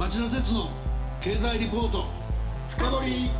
[0.00, 0.70] 町田鉄の
[1.20, 2.06] 経済リポート。
[2.70, 3.30] 深掘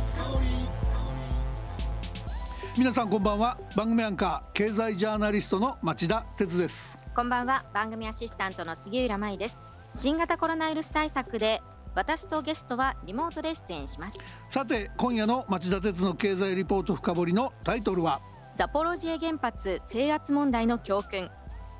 [2.77, 3.57] 皆さんこんばんは。
[3.75, 6.99] 番組アンカー経済ジャーナリストの町田鉄です。
[7.15, 7.65] こんばんは。
[7.73, 9.57] 番組アシスタントの杉浦舞です。
[9.95, 11.61] 新型コロナウイルス対策で
[11.95, 14.19] 私とゲストはリモートで出演します。
[14.51, 18.21] さて今夜の町田鉄の経済リポート深掘りのタイトルは？
[18.55, 21.27] ザポロジエ原発制圧問題の教訓。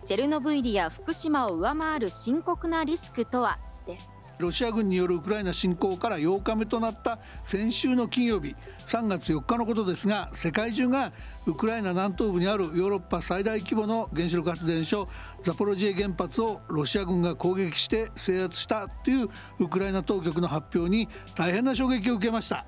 [0.07, 3.59] チェルノブイリや福島を上回る深刻なリスクとは？
[3.86, 4.09] です
[4.41, 8.55] ロシア軍によるウクライナ侵攻から8日目となった先週の金曜日
[8.87, 11.13] 3月4日のことですが世界中が
[11.45, 15.07] ウクライナ南東部にあるヨーロッパ最大規模の原子力発電所
[15.43, 22.65] ザポロジエ原発をロシア軍が攻撃して制圧したというウクライナ当局の発表に大変な衝撃を受けました。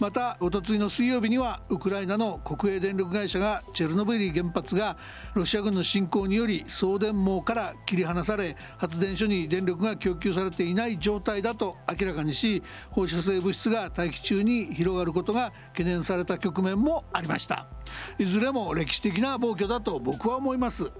[0.00, 4.96] またおとついの水曜日にはウクライナの国営電力会社がチェルノブイリ原発が
[5.34, 17.66] ロシア軍の侵攻により送電網から切り離され発電所に電力が供給されていない状態だと明らかにし放射性物質が大気中に広がることが懸念された局面もありました。
[18.18, 20.92] いずれも歴史的な暴挙だと僕は思います。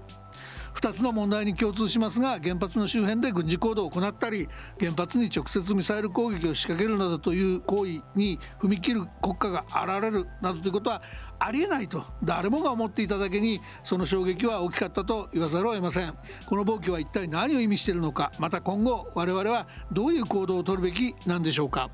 [0.79, 4.47] 2つの問題に共通しますが原発の周辺で軍事行動を行ったり
[4.79, 11.01] 原発に直接ミサイル攻撃を仕掛けるなどという行為に踏み切る国家が現れるなどということは
[11.37, 16.13] ありえないと誰もが思っていただけにその衝撃は大きかったと言わざるを得ません。
[16.45, 21.89] この暴挙は一体何を意味しているのかまた今後我々はどういう行動をとるべきなんでしょうか。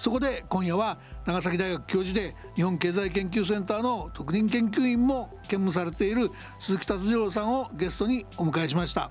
[0.00, 9.10] そこで今夜は長崎大学教授で日本経済研究センターの特任研究員も兼務されている鈴木達次郎さんをゲストにお迎えしました。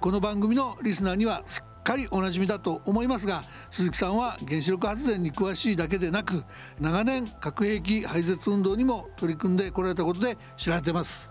[0.00, 6.44] この番組のリスナーにはすっかりおなじみだと思いますが鈴木さんは原子力発電に詳しいだけでなく
[6.78, 11.28] 長年核兵器廃絶運動にも取り組んでこられたことで知られています。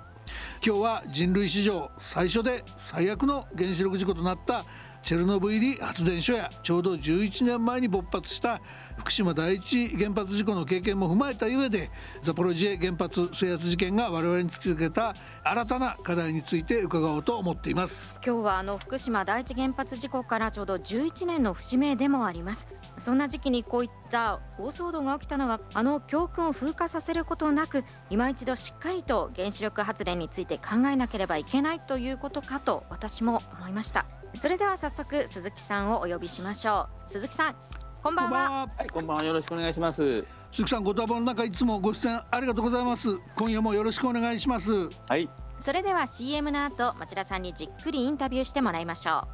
[0.64, 4.66] 今日は人類史上最初で最悪の原子力事故となった
[5.02, 8.62] チェルノブイリ発電所やちょうど11年前に勃発した
[8.98, 11.90] 福島第一原発事故の経験も踏まえた上で
[12.22, 18.20] ザポロジエ原発制圧事件が我々に突きつけた新たな課題について伺おうと思っています。
[18.26, 22.68] 今日はあの福島第一原発事故からちょうど11年の節目でもあります。
[23.00, 34.19] そんな時期にこういった大騒動が起きたのはあの教訓を風化させることなく今一度しっかりと原子力発電について考えなければいけないということかと私も思いました。
[34.36, 37.56] それでは早速鈴木さんをお呼びしましょう鈴木さん
[38.02, 38.70] こんばんは。
[38.78, 39.24] はい、こんばんは。
[39.26, 40.26] よろしくお願いします。
[40.54, 43.10] 鈴木さん、ご多忙の中、いつもご出演ありがとうございます。
[43.36, 44.72] 今夜もよろしくお願いします。
[45.10, 45.30] はい。
[45.60, 49.28] それでは CM の後、町田さんにじっくりインタビューしてもらいましょ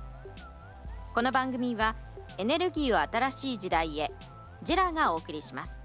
[1.12, 1.14] う。
[1.14, 1.96] この番組は
[2.40, 4.10] エネルギーを新しい時代へ
[4.64, 5.85] ジェラがお送りします。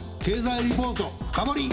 [0.23, 1.69] 経済リポート深掘り。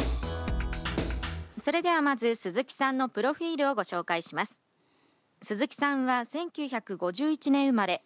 [1.63, 4.59] それではまず鈴木さんのプロフィールをご紹介します。
[5.43, 8.03] 鈴木さんは1951年生まれ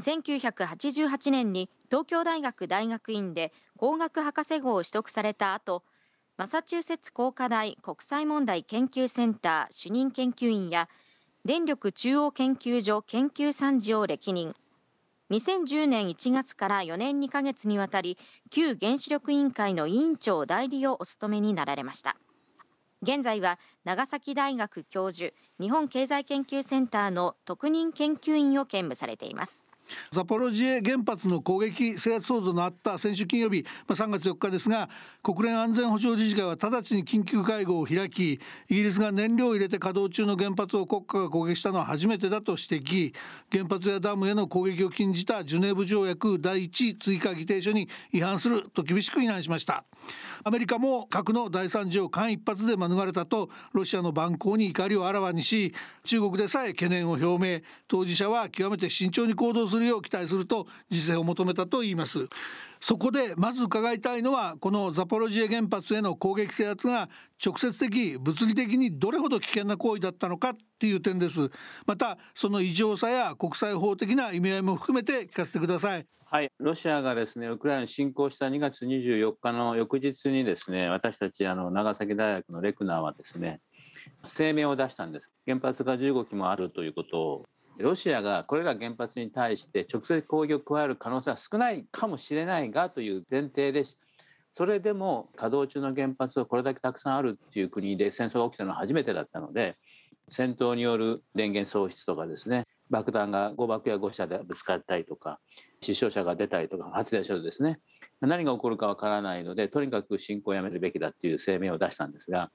[0.00, 5.82] 1988年に東京大学大学院で工学博士号を取得された後
[6.36, 10.88] マサチューセッツ工科大国際問題研究センター主任研究員や
[11.44, 14.54] 電力中央研究所研究参事を歴任。
[15.30, 18.18] 2010年1月から4年2ヶ月にわたり
[18.50, 22.16] 旧原子力委員会の委員長代理をお務めになられました。
[23.02, 29.59] 現在は長崎大学教授日本経済研究センターの特任研究員を兼務されています
[30.12, 34.88] ザポロジエ原発の攻撃制圧騒動のあった先週金曜日、まあ、3月4日ですが
[35.22, 38.38] 国連安全保障理事会は直ちに緊急会合を開きイ
[38.68, 43.14] ギリスが燃料を入れて稼働中の原発を国家が攻撃したのは初めてだと指摘。
[43.50, 49.84] 原発やダムへの攻撃を禁じたジュネーブ条約第1追加議定書に違反すると厳しく非難しました。
[50.42, 57.60] アメリカも核の大惨事を間一髪で免れたとロシアの蛮行に怒りをあらわにし中国でさえ懸念を表明。
[57.88, 62.28] 当事者は極めて慎重に行動するよう期待すると自制を求めたといいます。
[62.80, 67.08] そこでまず伺いたいのはこのザポロジエ原発への攻撃制圧が
[67.44, 71.50] 直接的物理的にどれほど危険な行為だったのかっていう点です。
[71.86, 76.06] またその異常さや国際法的な意味合いも含めて聞かせてください。
[76.32, 83.60] はい、ロシアがですねウクライナに侵攻した2月24日の翌日にですね私たちあの長崎大学のレクナーはですね
[84.36, 85.30] 声明を出したんです。
[85.44, 87.46] 原発が15基もあるということを
[87.80, 93.98] ロシアがこれら原発に対して直接攻撃を加える可能性は少ないかもしれないがという前提です。
[94.52, 99.76] それでも稼働中の原発がこれだけたくさんあるっていう国で戦争が起きたのは初めてだったので
[100.28, 102.66] 戦闘による電源喪失とかですね。
[102.90, 105.38] 爆弾が誤爆や誤射でぶつかったりとか
[105.80, 107.78] 死傷者が出たりとか発電所でですね。
[108.20, 112.50] 何が起こるかわからないのでとにかく侵攻をやめるべきだっていう声明を出したんですが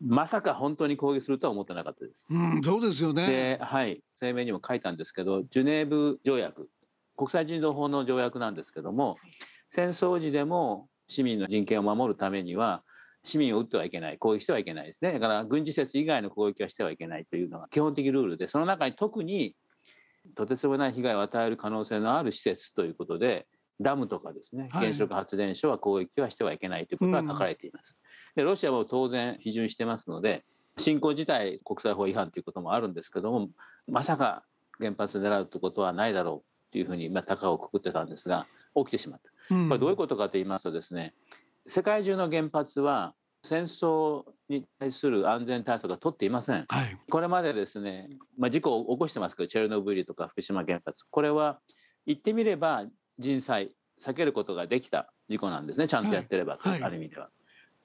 [0.00, 2.26] まさか本当に攻撃するとは思ってなかったです。
[2.28, 3.26] うん、そうですよね。
[3.26, 6.68] で、はい、声明にも書いたんですけどジュネーブ条約
[7.16, 9.16] 国際人道法の条約なんですけども
[9.70, 12.82] 戦争時でも市民の人権を守るためには
[13.24, 15.12] 市民を撃ってはいけない攻撃してはいけないですね。
[15.12, 19.56] だから軍事施設以外の攻撃はしてはいけないというのが基本的ルールでその中に特に
[20.36, 23.46] とてつもない被害を与える可能性のある施設ということで
[23.80, 27.96] ダムとかですね原子力発電所は攻撃はしてはいけないということが書かれています。
[28.36, 30.44] でロシアも当然批准してますので
[30.78, 33.48] 侵攻自体国際法違反ということもあるんですけども
[33.86, 34.44] まさか
[34.78, 39.30] 原発狙うということはないだろうというふうに、まあ、高をくくってたんですが起きてしまった。
[39.68, 41.14] これどういうことかと言いますとですね
[41.66, 51.04] 世界中の原発は戦争に対する安全対策が取っていません、はい、これまでですね、まあ、事故を起こしてますけどチェルノブイリとか福島原発。
[51.10, 51.60] これは
[52.06, 52.84] 言ってみれば
[53.18, 53.70] 人災
[54.02, 57.28] 避けることができた事故なんですねちゃんとやってれば、はい、ある意味では。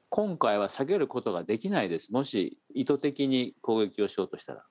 [0.10, 2.12] 今回は避けることができないです。
[2.12, 4.64] もし意図的に攻撃をしようとしたら。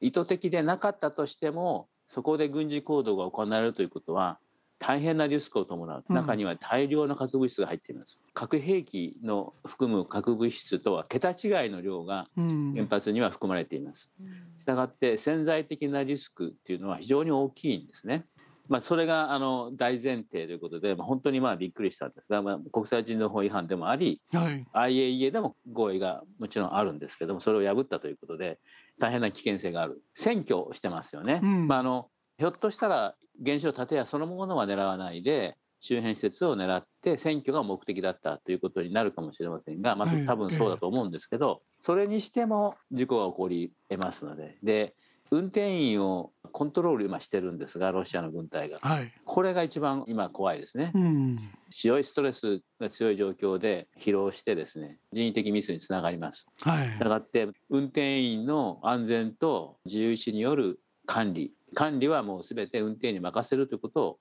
[0.00, 4.38] 意図的でなかったとしてもそこで軍事行動が行われるということは
[4.80, 6.04] 大変なリスクを伴う。
[6.08, 14.10] 中には大量の核物質が入っています、うん、核兵器の含む核物質とは桁違いの量が原発には含まれています、
[14.58, 18.24] したがって潜在的なリスクっていうのは非常に大きいんですね
[18.70, 24.64] まあ、それがあの大前提ということで、まあ、本当にまあびっくりしたんですが、まあ、国際人道法違反でもあり、はい、
[24.94, 28.60] IAEA でも合意がもちろんあるんですけどもそれを破ったということで
[29.00, 30.00] 大変な危険性がある。
[30.16, 31.40] 占拠してますよね。
[31.42, 32.06] うん、まあ、あの
[32.38, 44.58] ひょっとしたら原子炉建屋そのものは狙わないで周辺施設を狙って選挙が目的だったということになるかもしれませんが、まあ、多分そうだと思うんですけど、それにしても事故が起こり得ますので。
[44.62, 44.94] で
[45.30, 51.38] 運転員をコントロール今してるんですがロシアの軍隊が、はい、これが一番今怖いですね、うん、
[51.72, 61.52] 強いストレスが強い状況で疲労してですね人為的ミスにつながります、はい、したがって運転員の安全と自由意志による管理。
[61.74, 64.18] 管理はもうすべて運転に任せるということを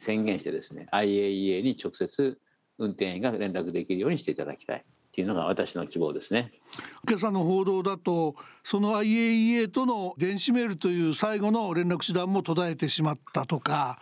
[0.00, 2.38] 宣言してですね IAEA に直接
[2.78, 6.52] 運転員が連絡できるようにしていただきたいっていうのが私の希望ですね
[7.06, 14.00] 今朝の報道だとその IAEA との電子メールという最後の連絡手段も途絶えてしまったとか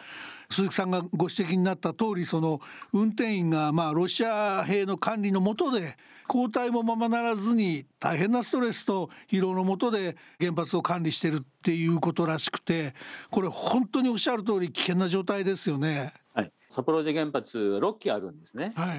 [0.51, 2.61] 鈴木さんがご指摘になった通りその
[2.93, 5.97] 運転員がまあロシア兵の管理の下で
[6.29, 12.95] 交代もままならずに大変なストレスと疲労の下で原発を管理してるっていうことらしくて
[13.33, 16.13] これ本当におっしゃる通り危険な状態ですよね。
[16.35, 16.53] はい。
[16.71, 18.99] 札幌ジ原発6基あるんですね、はい、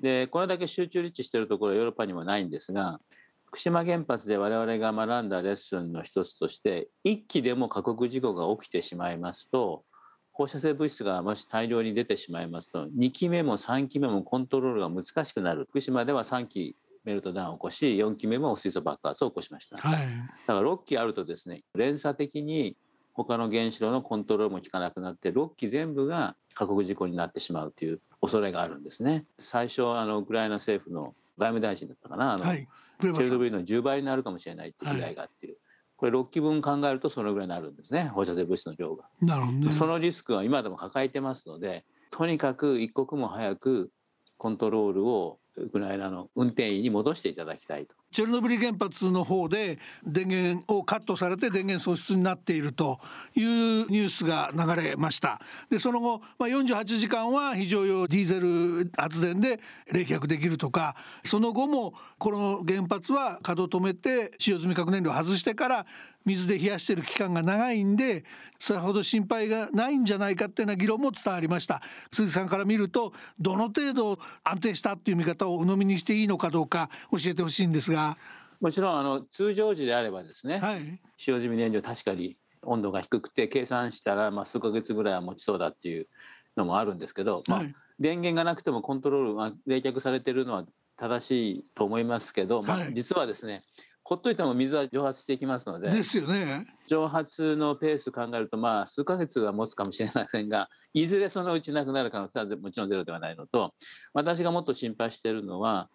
[0.00, 2.98] でこれだけ集中立地してるところはヨーロッパにもないんですが
[3.46, 9.84] 福島原発で我々が学んだレッスンの一つとして1基でも過酷事故が起きてしまいますと
[10.32, 15.66] 放射性物質がもし大量に出てしまいますと2期目も3期目もコントロールが難しくなる。
[15.68, 19.98] 福島では3期メルトダウンを起こし4期目も水素爆発を起こしました、はい、
[20.46, 22.76] だから6期あるとですね連鎖的に
[23.12, 29.24] 他の原子炉のコントロールも効かなくなって6基全部が過酷事故になってしまうという恐れがあるんですね。
[29.38, 32.68] 最初あのウクライナ政府の外務大臣だったかなあの、はい、
[33.00, 35.52] チェルノブイリの10倍になるかもしれないっていう被害があってい。
[35.52, 35.56] う、
[35.96, 38.08] これ6期分考えるとそのぐらいになるんですね。
[38.14, 39.04] 放射性物質の量が。
[39.20, 43.90] なるほどね、そのリスクは今でも抱えてますのでとにかく一刻も早く
[44.36, 47.94] コントロールをウクライナの運転員に戻していただきたいと。
[48.12, 52.98] チェルノブイリ原発の方で電源をカットされて電源喪失になっていると
[53.36, 55.40] いうニュースが流れました
[55.70, 59.60] でその後、まあ、48時間は非常用ディーゼル発電で
[59.92, 65.86] 冷却できるとかその後もこの原発は稼働止めて使用済み核燃料を外してから
[66.30, 68.24] 水で冷やしている期間が長いんで
[68.58, 71.82] それほど心配がないんじゃないかっていうような議論も伝わりました。
[72.12, 78.16] 鈴木さんから見るとどの程度安定したっていう見方を鵜呑みにしていいのかどうか教えてほしいんですが。
[78.60, 86.08] もちろんあの通常時であればですね、はい、使用済み燃料確かに温度が低くて計算したらまあ数ヶ月ぐらいは持ちそうだっていう
[86.56, 87.62] のもあるんですけど、まあ、
[87.98, 90.66] 電源がなくてもコントロール、まあ、冷却されてるのは
[90.98, 93.64] 正しいと思いますけど、まあ、実はですね、
[94.10, 96.66] ほっといても水は蒸発していきますのでですよね。
[96.88, 103.72] 蒸発のペース考えるとまあ数ヶ月は持つかもしれませんが いずれそのうちなくなる可能性はもちろんゼロではないのと
[104.12, 105.88] 私がもっと心配しているのは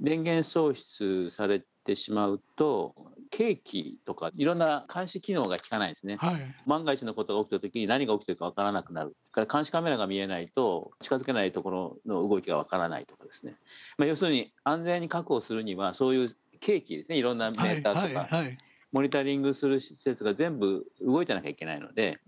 [0.00, 2.94] 電源喪失されてしまうと
[3.30, 9.14] ケーキとかいろんな監視機能が効かないですね、はい、万が一のことが起きた時に何が起きてるかわからなくなる。
[9.32, 13.56] から監視カメラが見えないと近づけないところの動きがわからないとかですね、
[13.98, 17.16] まあ、要するに安全に確保するにはそういう契機ですね。
[17.16, 18.28] いろんなメーターとか、
[18.92, 22.18] モニタリングする施設が全部動いてなきゃいけないので、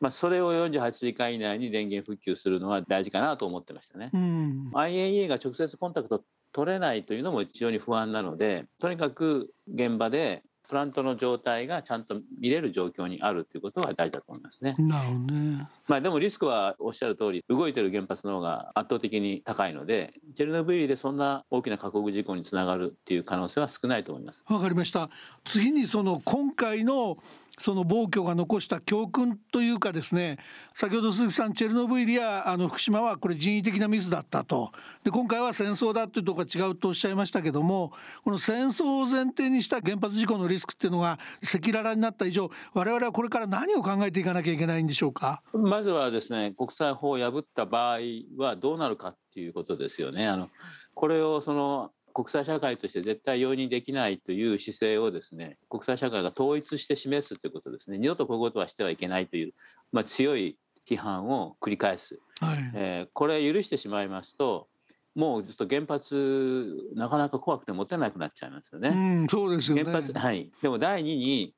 [0.00, 4.10] まあ、それを48時間以内に電源復旧するのは大事かなと思ってましたね。
[4.12, 14.74] うん、IAEA が直接コンタクト取れないというのも非常に不安なのでとにかく現場でプラントの状態がちゃんと見れる状況にあるということが大事だと思いますね。
[14.78, 15.68] なるほどね。
[15.86, 24.44] まあでもリスクはおっしゃる通り動いてる原発の方が圧倒的に高いのでチェルノブイリでそんな大きな過酷事故につながるっていう可能性は少ないと思います。
[24.48, 25.10] わかりました。
[25.44, 27.18] 次にその今回の
[27.58, 30.38] その暴挙が残した教訓というかですね
[30.74, 34.72] 先ほど鈴木さんチェルノブイリやあの福島はこれ人為的なミスだったと
[35.02, 37.92] で今回は戦争だというところが違うとおっしゃいましたけども
[38.24, 45.42] この戦争を前提にした原発事故のリスクっていうのが赤裸々になった以上我々はこれから何を考えていかなきゃいけないんでしょうか？
[45.54, 47.98] まずはですね国際法を破った場合
[48.36, 50.28] はどうなるかっていうことですよね。
[50.28, 50.50] あの
[50.94, 57.98] これをその国際社会として絶対容認できないという姿勢をですね国際社会が統一して示すということですね。
[57.98, 59.52] 二度とこういうことはしてはいけないという、
[59.92, 60.56] まあ、強い
[60.88, 64.66] 批判を繰り返す、はい、えー、これ許してしまいますと
[65.14, 68.88] もうずっと原発なかなか怖くて持てなくなっちゃいますよね。
[68.88, 68.94] う
[69.24, 69.84] ん、そうですよね。
[69.84, 71.54] 原発はい、でも第二に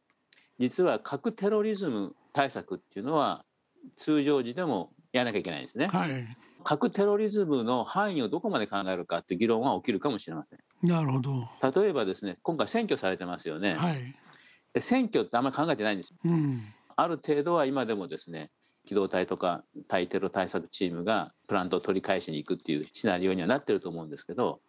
[0.58, 3.44] 実は核テロリズム対策っていうのは
[3.96, 5.88] 通常時でもやらなきゃいけないんですね。
[5.88, 6.10] はい、
[6.64, 10.58] 核テロリズムの範囲をどこまで考えるかって議論は起きるかもしれません。
[10.82, 11.48] なるほど。
[11.82, 13.74] 例えばですね、今回選挙されてますよね。
[13.74, 13.96] はい、
[14.74, 16.14] で選挙ってあんまり考えてないんです。
[16.24, 16.62] うん、
[16.96, 18.50] ある程度は今でもですね、
[18.86, 24.60] 機動隊とか対テロ対策チームがプラントを取り返しに行くっていうシナリオにはなってると思うんですけど、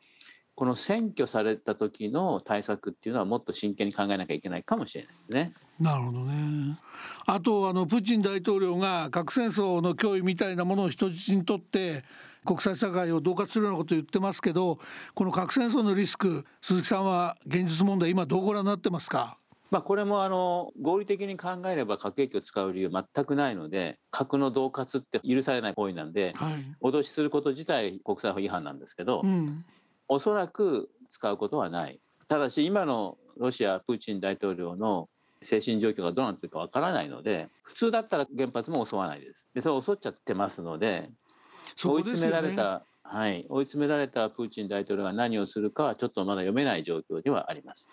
[0.60, 5.54] この選挙された時の対策っていうのはもっと真剣に考えなきゃいけないかもしれないですね。
[5.80, 6.78] なるほどね。
[7.26, 12.04] あとあのプーチン大統領が核戦争の脅威みたいなものを人質にとって
[12.44, 14.80] 国際社会を恫喝するようなことを言ってますけど
[15.14, 19.38] この核戦争のリスク鈴木さんは現実問題今どうご覧になってますか？
[19.72, 29.64] まあ、これもあの合理的に考えれば核兵器を使う理由全くないので核の恫喝って許されない行為なんで、はい、脅しすること自体国際法違反なんですけど、うん、
[30.10, 32.00] おそらく使うことはない。
[32.28, 35.08] ただし今のロシアプーチン大統領の
[35.42, 39.46] 精神状況がどうなってるかわからないので普通だったら原発も襲わないです。
[39.54, 41.10] でそれ襲っちゃってますので
[41.82, 47.86] 追い詰められた、はい、追い詰められたプーチン大統領が何をするかはちょっとまだ読めない状況ではあります。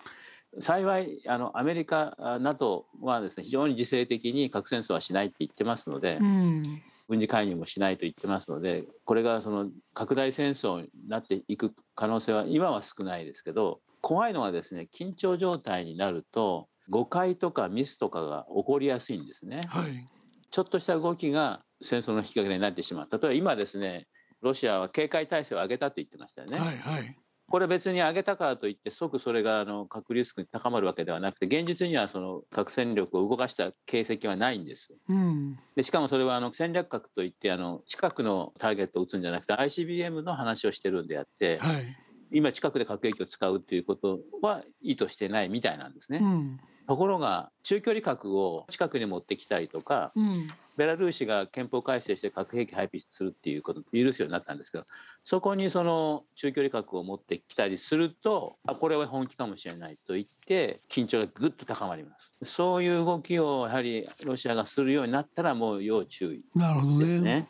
[0.61, 19.63] 幸いあのアメリカ、NATO はですね非常に自制的に核戦争はしないって言ってますので、うん、軍事介入もしないと言ってますのでこれがその拡大戦争になっていく可能性は今は少ないですけど怖いのはですね緊張状態になると誤解とかミスとかが起こりやすいんですね。
[19.67, 20.09] はい、
[20.53, 24.07] ちょっとした動きが戦争の引き金になってしまう例えば今ですね
[24.43, 26.59] ロシアは警戒態勢を上げたと言ってましたよね。
[26.59, 27.17] はいはい
[27.49, 34.95] これ別に上げたからといって即それがあの核リスクに高まるわけではなくて現実にはその核戦力を動かした形跡はないんです。
[35.09, 41.97] うん、でしかもそれはあの戦略核といってあの近くのターゲットを撃つんじゃなくて ICBM の話をしてるんであって、はい、
[42.33, 46.19] 今近くで核兵器を使うということは意図してないみたいなんですね。
[46.23, 54.85] うんところが中距離核を近くに持ってきたりとか、うん、ベラルーシが憲法改正して核兵器配備するっていうことを許すようになったんですけど
[55.25, 62.11] そこにその中距離核を持ってきたりするとあこれは本気かもしれないと言って緊張がぐっと高まりま
[62.45, 66.65] すそういう動きをやはりロシアがするようになったらもう要注意ですね。
[66.67, 67.49] なるほどね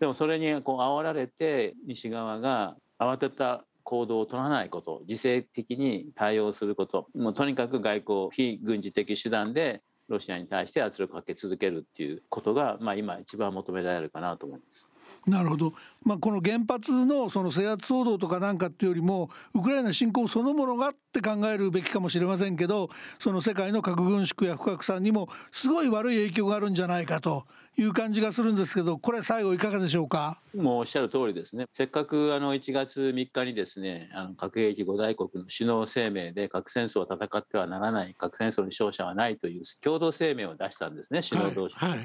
[0.00, 14.88] でもそれにこう煽られて西側が慌てた行動を取らないこと自制的に対応することもうとにかく外交非軍事的手段でロシアに対して圧力をかけ続けるっていうことが、まあ、今一番求められるかなと思います。
[15.26, 15.74] なるほど、
[16.04, 27.46] まあ、この原発のその制圧騒動とかなんかっていうよりもウクライナ侵攻そのものがって考えるべきかもしれませんけどその世界の核軍縮や不拡散にもすごい悪い影響があるんじゃないかと
[27.78, 30.40] いう感じがするんですけどこれ最後いかがでしょうか？
[30.56, 31.66] もうおっしゃる通りですね。
[31.76, 41.98] せっかくあの1月3日にですねあの核兵器5大国の首脳声明で核戦争を戦ってはならない核戦争に勝者はないという共同声明を出したんですね首脳同士、はいはい、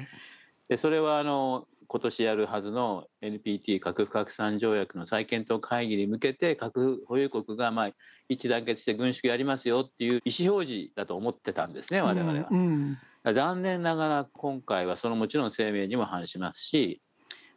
[0.68, 7.90] でそれはあの今年やるはずの NPT 核不拡散条約の再検討会議に向けて核保有国がまあ
[8.28, 12.48] 一致団結して軍縮やりますよっていう意思表示だと思ってたんですね我々は。
[12.50, 12.98] うんうん、
[13.32, 17.00] 残念ながら今回はそのもちろん声明にも反しますし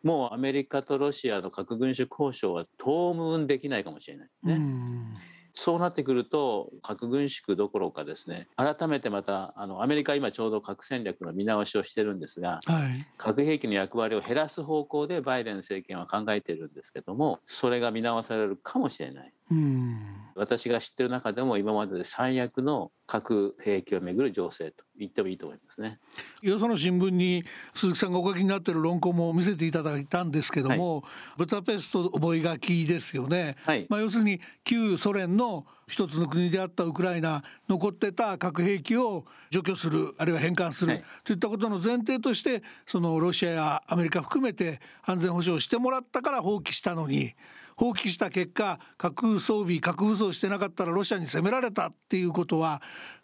[0.03, 4.53] もうアメリカとロシアの核軍縮交渉は当分できないかもしれないね。
[4.53, 19.33] うんそうなってくると核軍縮どころかですね改めてまたあのアメリカ今ちょうど核戦略の見直しをしてるんですが、はい、核兵器の役割を減らす方向でバイデン政権は考えているんですけどもそれが見直されるかもしれない。
[20.35, 25.99] 私が知ってる中でも今までで最悪の核兵器をめぐる情勢と言ってもいいと思いますね。
[26.41, 31.03] よその新聞に鈴木さんがお書きになっている論考も見せていただいたんですけども、はい、
[31.37, 33.55] ブタペスト覚書ですよね。
[33.63, 47.33] はい、まあ要するに旧ソ連の一つの国であったウクライナ残ってた核兵器を除去するあるいは返還する、はい、といったことの前提としてそのロシアやアメリカ含めて安全保障してもらったから放棄したのに
[47.77, 52.81] 放棄した結果核装備核武装してなかったらロシアに攻められたっていうことは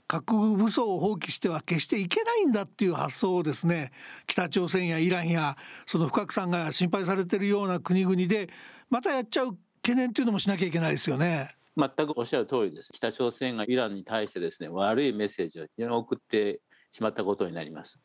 [0.08, 3.92] 核武装を放棄しては決していけないんだっていう発想をですね
[4.28, 5.58] 北朝鮮やイランや
[5.88, 8.48] その不拡散が心配されてるような国々で
[8.90, 11.50] またやっちゃう懸念っていうのもしなきゃいけないですよね。
[11.76, 12.90] 全くおっしゃる通りです。
[12.94, 18.00] 北朝鮮がイランに対してですね悪いメッセージを送ってしまったことになります。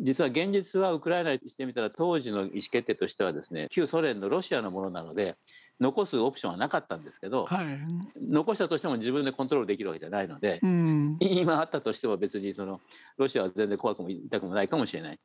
[0.00, 5.36] 実は現実はウクライナにしてみたら当時の意思決定としてはですね旧ソ連のロシアのものなので
[5.82, 7.66] 残すオプションはなかったんですけど、はい、
[8.30, 12.80] 残したとしても自分でコントロールできるわけじゃないので、うん、今あったとしても別にその
[13.18, 15.18] ロシアは全然怖くも痛くもないかもしれない。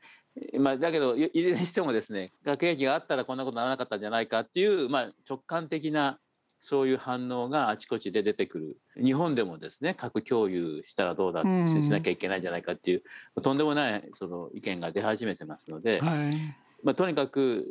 [0.60, 6.20] まあ、だけどいずれにしてもですね核兵器があったらこんなことならなかったんじゃないかっていう、まあ、直感的な
[6.62, 8.78] そういう反応があちこちで出てくる。
[9.04, 13.04] 日本でもですね核共有したらどうだってしなきゃいけないんじゃないかっていう、
[13.36, 16.36] うん、とんでもないその意見が出始めてますので、はい、
[16.83, 17.66] まあ、とにかく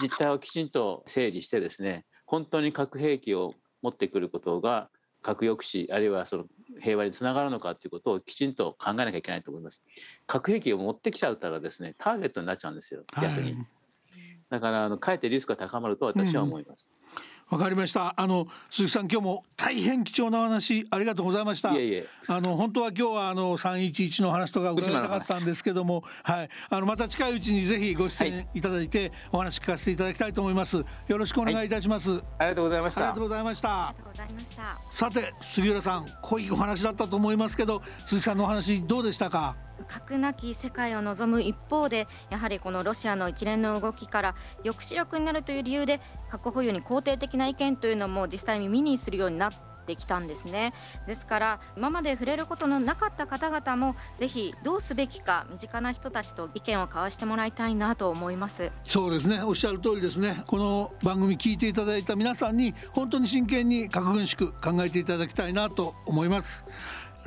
[0.00, 4.90] 実態をきちんと整理してですね本当に核兵器を持ってくることが
[5.22, 6.44] 核抑止あるいはその
[6.80, 9.82] 平和につながるのかということをきちんと考えなきゃいけないと思います。
[10.26, 13.52] 核兵器を持ってきちゃったらですねターゲットになっちゃうんですよ逆に。
[13.52, 13.66] はい、
[14.50, 16.88] だからあのかえってリスクが高まると私は思います。
[17.50, 18.14] うんわかりました。
[18.16, 21.72] あの鈴木さん今日も大変貴重な話ありがとうございました。
[21.72, 22.06] いえいえ。
[22.26, 26.50] あの本当は今日はあの311の話とか伺いたかったんですけどもはい。
[26.68, 28.60] あのまた近いうちにぜひご出演い。
[28.60, 30.76] ただいて、お話聞かせていただきたいと思います。
[30.76, 30.84] よ
[31.18, 31.68] ろしくお願いい。
[31.68, 33.00] たします、はい、ありがとうございました。
[33.00, 33.94] ありがとうございました。
[34.92, 39.67] さて杉浦さん濃いお話だったと思いますけど鈴木さんのお話どうでしたか？
[39.86, 49.52] 核なき世界を望む一方でやはりこのロシアの一連の動きから抑止力になるという理由で核保有に肯定的な意見というのも実際に耳にするようになっ
[49.86, 50.72] てきたんですね。
[51.06, 58.70] ですから今まで触れることのなかった方々もぜひどうすべきか身近な人たちと意見を交わしてもらいたいなと思います。
[58.84, 59.42] そうですね。
[59.42, 60.42] おっしゃる通りですね。
[60.46, 66.64] この番組聞いていただいた皆さんに本当に真剣に核軍縮考えていただきたいなと思います。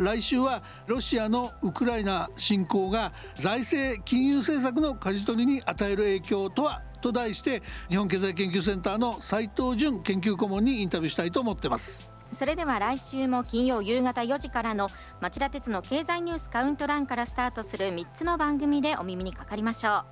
[0.01, 12.09] 来週はロシアのウクライナ侵攻が財政金融政策の舵取りに与える影響とはと題して日本経済研究センターの斉藤淳研究顧問にインタビューしたいと思ってます。
[12.35, 14.87] それでは来週も金曜夕方4時からの
[15.19, 20.05] 町田鉄の経済ニュースカウントダウンからスタートする3つの番組でお耳にかかりましょ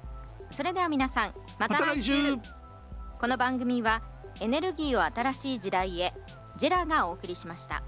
[0.52, 0.54] う。
[0.54, 2.14] それでは皆さんまた来週。
[3.20, 4.02] この番組は
[4.42, 6.14] エネルギーを新しい時代へ
[6.58, 7.84] ジェラがお送りしました